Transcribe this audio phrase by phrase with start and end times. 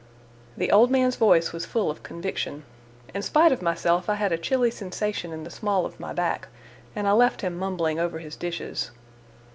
[0.57, 2.63] The old man's voice was full of conviction.
[3.13, 6.47] In spite of myself I had a chilly sensation in the small of my back,
[6.95, 8.89] and I left him mumbling over his dishes.